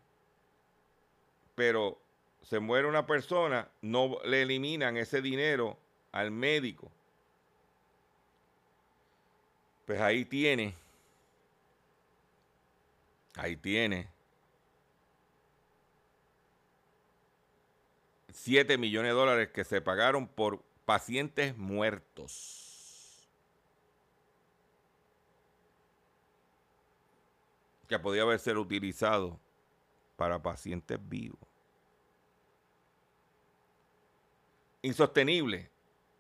[1.55, 2.01] pero
[2.42, 5.76] se muere una persona, no le eliminan ese dinero
[6.12, 6.90] al médico.
[9.84, 10.74] Pues ahí tiene,
[13.36, 14.09] ahí tiene
[18.38, 23.28] 7 millones de dólares que se pagaron por pacientes muertos.
[27.86, 29.39] Que podía haber sido utilizado
[30.16, 31.39] para pacientes vivos.
[34.80, 35.70] Insostenible.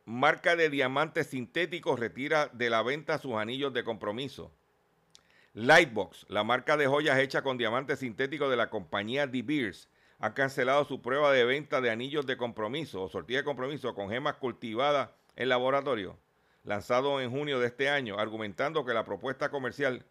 [0.04, 4.52] Marca de diamantes sintéticos retira de la venta sus anillos de compromiso.
[5.54, 9.88] Lightbox, la marca de joyas hecha con diamantes sintéticos de la compañía De Beers,
[10.20, 14.10] ha cancelado su prueba de venta de anillos de compromiso o sortilla de compromiso con
[14.10, 16.18] gemas cultivadas en laboratorio,
[16.64, 20.04] lanzado en junio de este año, argumentando que la propuesta comercial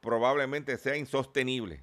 [0.00, 1.82] probablemente sea insostenible.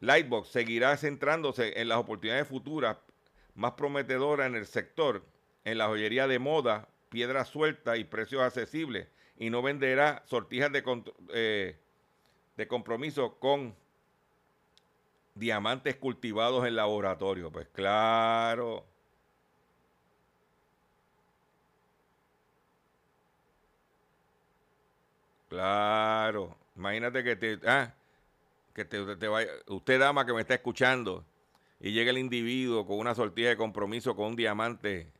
[0.00, 2.96] Lightbox seguirá centrándose en las oportunidades futuras
[3.54, 5.24] más prometedoras en el sector,
[5.64, 9.08] en la joyería de moda, piedra suelta y precios accesibles,
[9.38, 10.82] y no venderá sortijas de,
[11.32, 11.76] eh,
[12.56, 13.74] de compromiso con
[15.34, 17.50] diamantes cultivados en laboratorio.
[17.52, 18.84] Pues claro.
[25.48, 26.56] Claro.
[26.76, 27.94] Imagínate que te, ah,
[28.74, 31.24] que te, te vaya, usted dama que me está escuchando
[31.80, 35.12] y llega el individuo con una sortija de compromiso con un diamante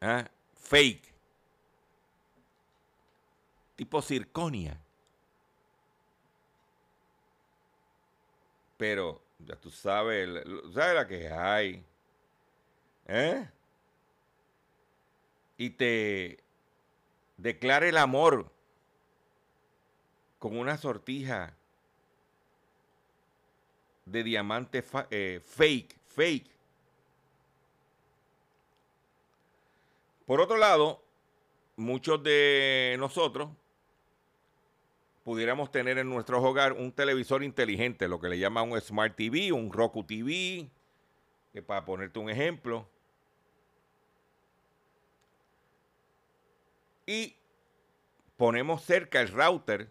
[0.00, 0.24] ah,
[0.54, 1.11] fake
[3.82, 4.80] tipo circonia.
[8.76, 10.28] Pero ya tú sabes,
[10.72, 11.84] sabes la que hay.
[13.08, 13.48] ¿Eh?
[15.56, 16.38] Y te
[17.36, 18.52] declara el amor
[20.38, 21.56] con una sortija
[24.04, 26.50] de diamante eh, fake, fake.
[30.24, 31.02] Por otro lado,
[31.74, 33.50] muchos de nosotros
[35.24, 39.52] pudiéramos tener en nuestro hogar un televisor inteligente, lo que le llama un Smart TV,
[39.52, 40.68] un Roku TV,
[41.52, 42.88] que para ponerte un ejemplo.
[47.06, 47.36] Y
[48.36, 49.88] ponemos cerca el router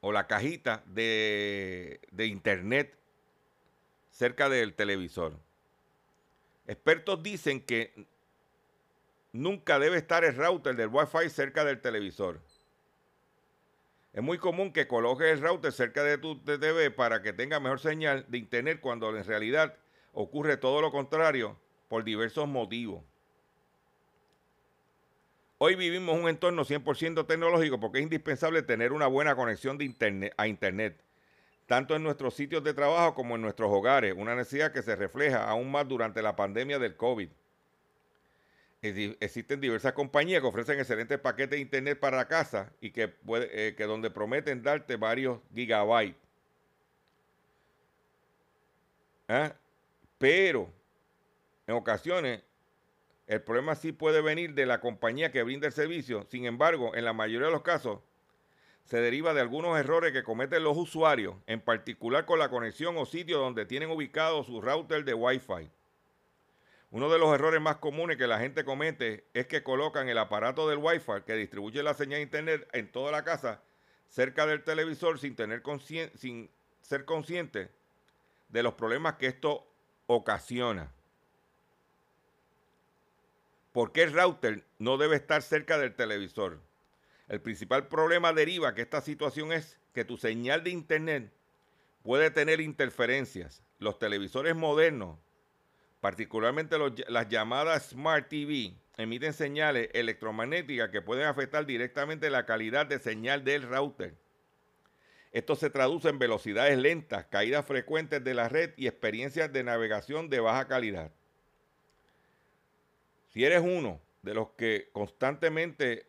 [0.00, 2.96] o la cajita de, de internet
[4.10, 5.38] cerca del televisor.
[6.66, 8.06] Expertos dicen que
[9.32, 12.40] nunca debe estar el router del Wi-Fi cerca del televisor.
[14.18, 17.78] Es muy común que coloques el router cerca de tu TV para que tenga mejor
[17.78, 19.76] señal de internet cuando en realidad
[20.12, 21.56] ocurre todo lo contrario
[21.86, 23.04] por diversos motivos.
[25.58, 30.34] Hoy vivimos un entorno 100% tecnológico porque es indispensable tener una buena conexión de internet,
[30.36, 31.00] a Internet,
[31.68, 35.48] tanto en nuestros sitios de trabajo como en nuestros hogares, una necesidad que se refleja
[35.48, 37.28] aún más durante la pandemia del COVID.
[38.80, 43.74] Existen diversas compañías que ofrecen excelentes paquetes de internet para casa y que, puede, eh,
[43.74, 46.14] que donde prometen darte varios gigabytes.
[49.26, 49.52] ¿Ah?
[50.18, 50.72] Pero
[51.66, 52.42] en ocasiones
[53.26, 56.26] el problema sí puede venir de la compañía que brinda el servicio.
[56.30, 58.00] Sin embargo, en la mayoría de los casos
[58.84, 63.04] se deriva de algunos errores que cometen los usuarios, en particular con la conexión o
[63.04, 65.68] sitio donde tienen ubicado su router de Wi-Fi.
[66.90, 70.68] Uno de los errores más comunes que la gente comete es que colocan el aparato
[70.68, 73.62] del Wi-Fi que distribuye la señal de internet en toda la casa
[74.08, 75.62] cerca del televisor sin, tener
[76.14, 77.70] sin ser consciente
[78.48, 79.66] de los problemas que esto
[80.06, 80.90] ocasiona.
[83.72, 86.58] ¿Por qué el router no debe estar cerca del televisor?
[87.28, 91.30] El principal problema deriva que esta situación es que tu señal de internet
[92.02, 93.62] puede tener interferencias.
[93.78, 95.18] Los televisores modernos,
[96.00, 96.76] particularmente
[97.08, 103.44] las llamadas Smart TV, emiten señales electromagnéticas que pueden afectar directamente la calidad de señal
[103.44, 104.14] del router.
[105.32, 110.30] Esto se traduce en velocidades lentas, caídas frecuentes de la red y experiencias de navegación
[110.30, 111.12] de baja calidad.
[113.28, 116.08] Si eres uno de los que constantemente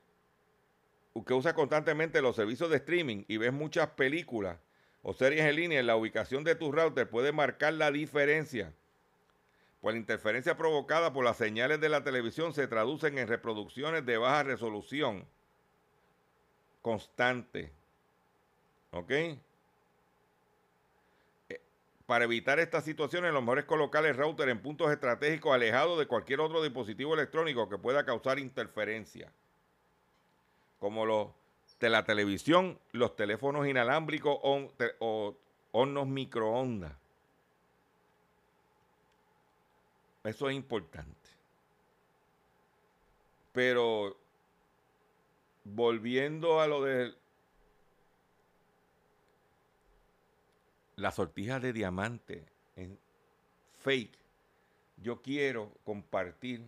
[1.25, 4.57] que usa constantemente los servicios de streaming y ves muchas películas
[5.01, 8.73] o series en línea, la ubicación de tu router puede marcar la diferencia.
[9.81, 14.17] Pues la interferencia provocada por las señales de la televisión se traducen en reproducciones de
[14.17, 15.25] baja resolución
[16.81, 17.71] constante.
[18.91, 19.11] ¿Ok?
[19.11, 19.39] Eh,
[22.05, 26.07] para evitar estas situaciones, lo mejor es colocar el router en puntos estratégicos alejados de
[26.07, 29.31] cualquier otro dispositivo electrónico que pueda causar interferencia
[30.79, 31.27] como los
[31.79, 35.37] de la televisión, los teléfonos inalámbricos o,
[35.71, 36.93] hornos microondas.
[40.23, 41.29] Eso es importante.
[43.53, 44.17] Pero
[45.63, 47.13] volviendo a lo de
[50.95, 52.45] la sortija de diamante
[52.75, 52.99] en
[53.79, 54.17] fake,
[54.97, 56.65] yo quiero compartir,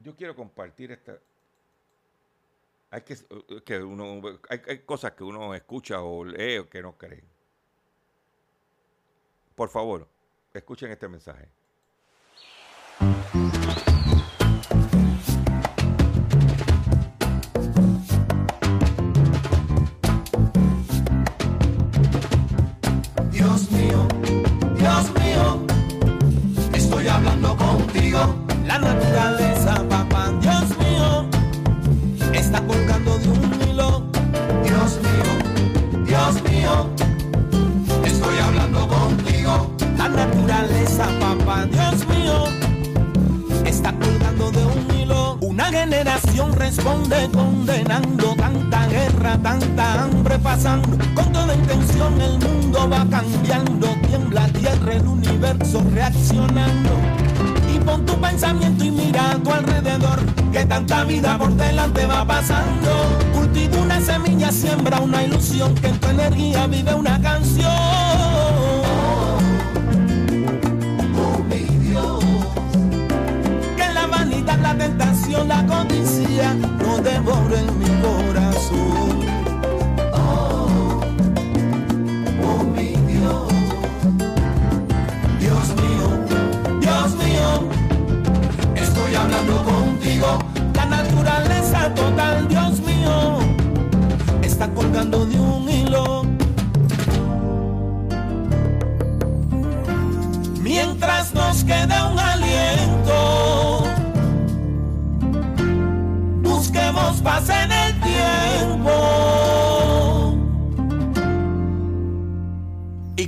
[0.00, 1.18] yo quiero compartir esta,
[2.90, 3.16] hay que,
[3.64, 7.24] que uno, hay, cosas que uno escucha o lee que no cree.
[9.54, 10.08] Por favor,
[10.58, 11.48] escuchen este mensaje.
[45.88, 50.98] Generación responde condenando tanta guerra, tanta hambre pasando.
[51.14, 56.90] Con toda intención el mundo va cambiando, tiembla tierra, el universo reaccionando.
[57.72, 60.18] Y pon tu pensamiento y mira a tu alrededor,
[60.50, 62.90] que tanta vida por delante va pasando.
[63.32, 67.95] Cultiva una semilla, siembra una ilusión, que en tu energía vive una canción.
[75.32, 79.20] La codicia no devoren mi corazón.
[82.42, 83.52] oh mi Dios.
[85.40, 86.06] Dios mío,
[86.80, 87.68] Dios mío,
[88.76, 90.38] estoy hablando contigo.
[90.74, 93.38] La naturaleza total, Dios mío,
[94.42, 95.68] está colgando de un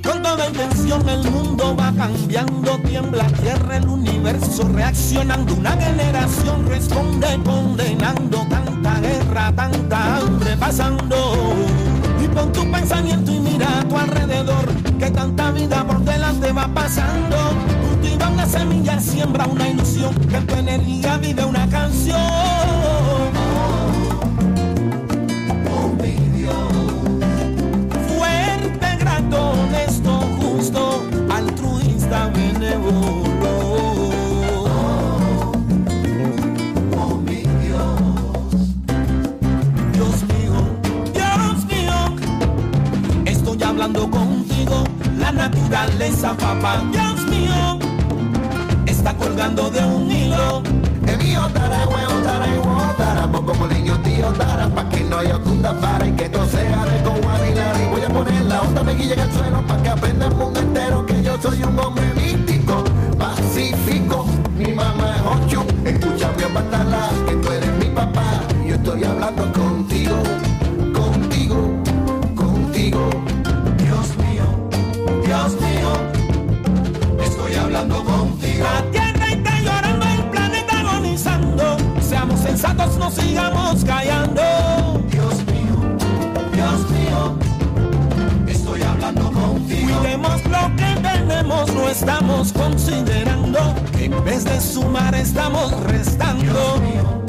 [0.09, 5.55] con toda intención el mundo va cambiando, tiembla tierra, el universo reaccionando.
[5.55, 11.17] Una generación responde condenando tanta guerra, tanta hambre pasando.
[12.23, 14.67] Y pon tu pensamiento y mira a tu alrededor,
[14.99, 17.37] que tanta vida por delante va pasando.
[17.83, 23.38] Cultiva una semilla, siembra una ilusión, que tu energía vive una canción.
[45.29, 47.79] La naturaleza, papá, Dios mío,
[48.87, 50.63] está colgando de un hilo.
[51.07, 55.79] Emio tara, huevo tara, huevo tara, poco molinho tío tara, pa' que no haya tunda
[55.79, 56.99] para y que todo sea de.
[57.83, 60.61] Y voy a poner la onda meguilla en el suelo pa' que aprenda el mundo
[60.61, 62.85] entero que yo soy un hombre místico,
[63.19, 64.25] pacífico.
[64.57, 67.38] Mi mamá es Ochu, escucha mi batalla, que
[83.11, 84.43] sigamos callando.
[85.11, 85.77] Dios mío,
[86.53, 87.39] Dios mío,
[88.47, 89.99] estoy hablando contigo.
[90.01, 93.75] Cuidemos lo que tenemos, no estamos considerando.
[93.93, 96.43] Que en vez de sumar, estamos restando.
[96.43, 97.25] Dios mío,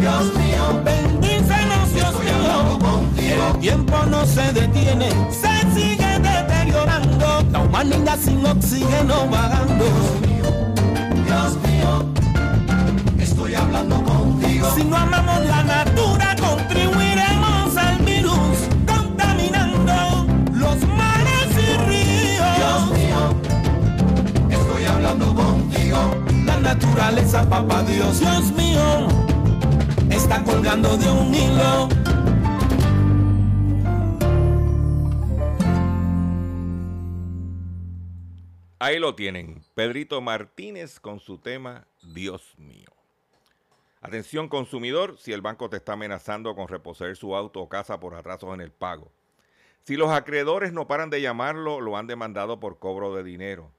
[0.00, 2.78] Dios mío, bendícenos, Dios estoy mío.
[2.78, 3.52] Contigo.
[3.54, 7.44] El tiempo no se detiene, se sigue deteriorando.
[7.50, 9.84] La humanidad sin oxígeno vagando.
[9.84, 10.33] Dios.
[14.72, 22.56] Si no amamos la natura, contribuiremos al virus, contaminando los mares y ríos.
[22.56, 23.34] Dios mío,
[24.50, 26.14] estoy hablando contigo.
[26.44, 29.08] La naturaleza, papá Dios, Dios mío,
[30.10, 31.88] está colgando de un hilo.
[38.80, 42.83] Ahí lo tienen, Pedrito Martínez con su tema Dios mío.
[44.04, 48.14] Atención consumidor, si el banco te está amenazando con reposer su auto o casa por
[48.14, 49.10] atrasos en el pago.
[49.82, 53.72] Si los acreedores no paran de llamarlo, lo han demandado por cobro de dinero.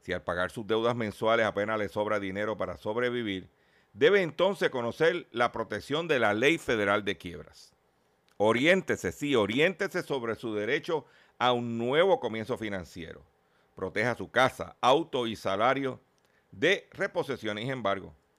[0.00, 3.50] Si al pagar sus deudas mensuales apenas le sobra dinero para sobrevivir,
[3.92, 7.74] debe entonces conocer la protección de la ley federal de quiebras.
[8.38, 11.04] Oriéntese, sí, oriéntese sobre su derecho
[11.38, 13.20] a un nuevo comienzo financiero.
[13.74, 16.00] Proteja su casa, auto y salario
[16.50, 18.14] de reposición y embargo.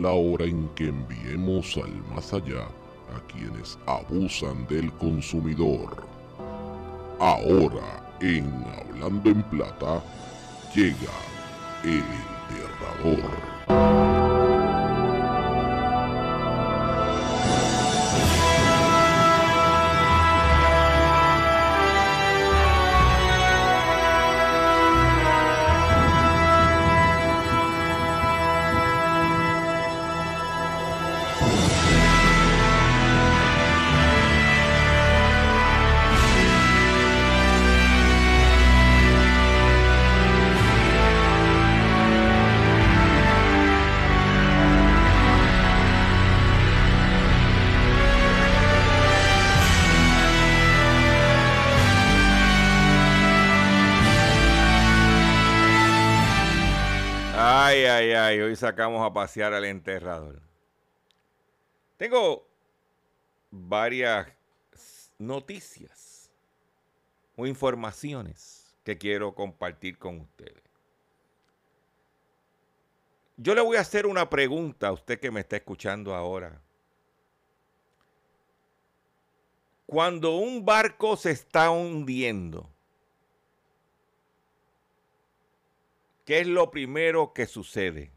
[0.00, 2.64] La hora en que enviemos al más allá
[3.14, 6.06] a quienes abusan del consumidor.
[7.18, 8.46] Ahora, en
[8.78, 10.02] Hablando en Plata,
[10.74, 11.12] llega
[11.82, 12.04] el
[13.04, 14.15] enterrador.
[58.76, 60.42] Sacamos a pasear al enterrador.
[61.96, 62.46] Tengo
[63.50, 64.28] varias
[65.18, 66.30] noticias
[67.36, 70.62] o informaciones que quiero compartir con ustedes.
[73.38, 76.60] Yo le voy a hacer una pregunta a usted que me está escuchando ahora.
[79.86, 82.68] Cuando un barco se está hundiendo,
[86.26, 88.15] ¿qué es lo primero que sucede?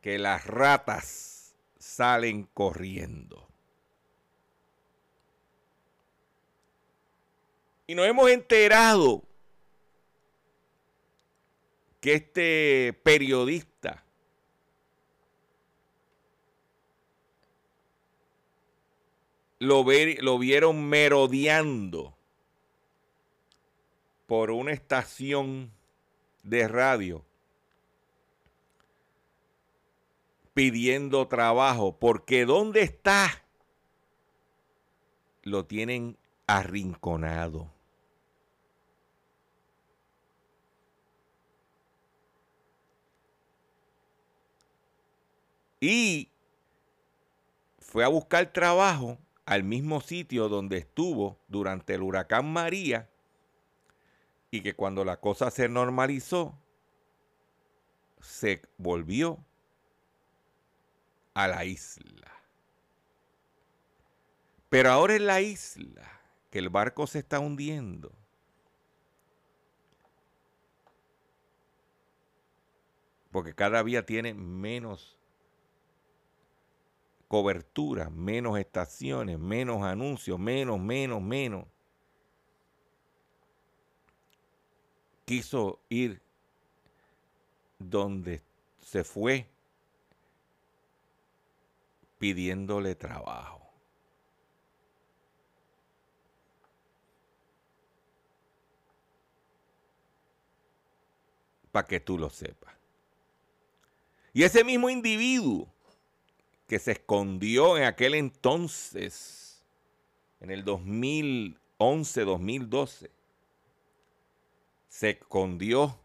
[0.00, 3.48] Que las ratas salen corriendo.
[7.86, 9.24] Y nos hemos enterado
[12.00, 14.04] que este periodista
[19.58, 22.16] lo, ver- lo vieron merodeando
[24.26, 25.72] por una estación
[26.42, 27.24] de radio
[30.60, 33.30] pidiendo trabajo, porque ¿dónde está?
[35.42, 37.72] Lo tienen arrinconado.
[45.80, 46.28] Y
[47.78, 53.08] fue a buscar trabajo al mismo sitio donde estuvo durante el huracán María
[54.50, 56.54] y que cuando la cosa se normalizó,
[58.20, 59.42] se volvió
[61.34, 62.32] a la isla.
[64.68, 66.20] Pero ahora en la isla
[66.50, 68.12] que el barco se está hundiendo.
[73.30, 75.16] Porque cada vía tiene menos
[77.28, 81.64] cobertura, menos estaciones, menos anuncios, menos, menos, menos.
[85.24, 86.20] Quiso ir
[87.78, 88.42] donde
[88.80, 89.48] se fue
[92.20, 93.58] pidiéndole trabajo.
[101.72, 102.74] Para que tú lo sepas.
[104.34, 105.72] Y ese mismo individuo
[106.68, 109.64] que se escondió en aquel entonces,
[110.40, 113.10] en el 2011, 2012,
[114.88, 115.98] se escondió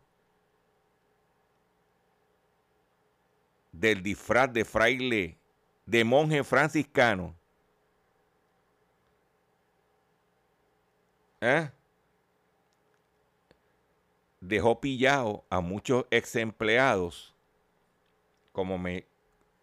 [3.74, 5.38] del disfraz de fraile,
[5.86, 7.36] de monje franciscano.
[11.42, 11.70] ¿Eh?
[14.40, 17.36] Dejó pillado a muchos ex empleados,
[18.52, 19.06] como me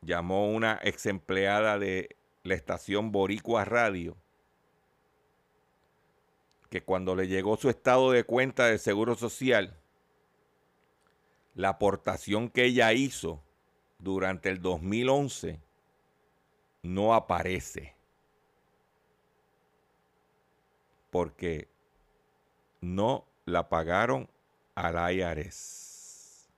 [0.00, 4.16] llamó una ex empleada de la estación Boricua Radio,
[6.70, 9.76] que cuando le llegó su estado de cuenta de Seguro Social,
[11.54, 13.42] la aportación que ella hizo
[13.98, 15.60] durante el 2011
[16.83, 17.95] no aparece.
[21.11, 21.68] Porque
[22.80, 24.28] no la pagaron
[24.74, 26.49] al IRS.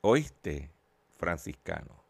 [0.00, 0.70] Oíste,
[1.16, 2.02] franciscano.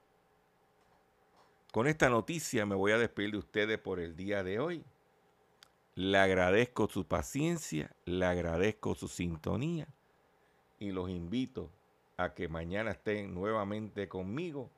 [1.70, 4.84] Con esta noticia me voy a despedir de ustedes por el día de hoy.
[5.94, 9.86] Le agradezco su paciencia, le agradezco su sintonía
[10.84, 11.70] y los invito
[12.18, 14.70] a que mañana estén nuevamente conmigo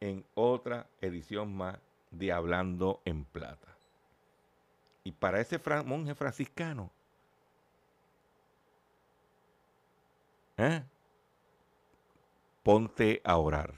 [0.00, 1.78] en otra edición más
[2.12, 3.76] de Hablando en Plata.
[5.02, 6.90] Y para ese monje franciscano,
[10.56, 10.82] ¿eh?
[12.62, 13.74] ponte a orar.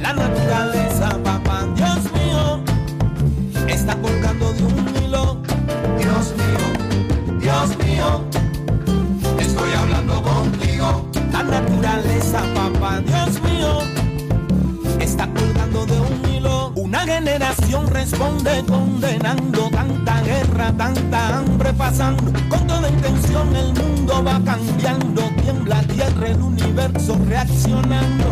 [0.00, 2.62] La naturaleza, papá, Dios mío,
[3.66, 5.38] está colgando de un hilo.
[5.98, 8.24] Dios mío, Dios mío,
[9.40, 11.04] estoy hablando contigo.
[11.32, 13.80] La naturaleza, papá, Dios mío,
[15.00, 16.72] está colgando de un hilo.
[16.76, 22.32] Una generación responde condenando tanta guerra, tanta hambre pasando.
[22.48, 28.26] Con toda intención el mundo va cambiando, tiembla tierra, el universo reaccionando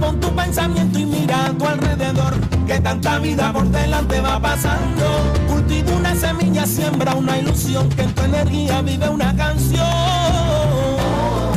[0.00, 2.34] pon tu pensamiento y mira a tu alrededor,
[2.66, 5.04] que tanta vida por delante va pasando.
[5.48, 9.86] Cultiva una semilla, siembra una ilusión, que en tu energía vive una canción.
[9.86, 11.52] Oh,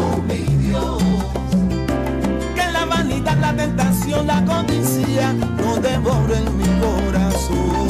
[0.00, 1.02] oh mi Dios.
[2.54, 7.83] Que la vanidad, la tentación, la codicia no devoren mi corazón.